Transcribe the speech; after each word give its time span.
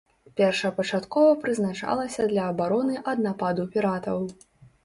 Першапачаткова 0.39 1.35
прызначалася 1.43 2.25
для 2.31 2.47
абароны 2.55 2.95
ад 3.15 3.25
нападу 3.29 3.71
піратаў. 3.77 4.17